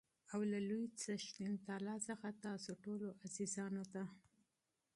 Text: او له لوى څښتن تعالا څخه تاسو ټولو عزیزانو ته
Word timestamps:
او 0.33 0.39
له 0.51 0.59
لوى 0.67 0.87
څښتن 1.01 1.53
تعالا 1.65 1.95
څخه 2.07 2.27
تاسو 2.45 2.71
ټولو 2.83 3.07
عزیزانو 3.23 3.83
ته 3.93 4.03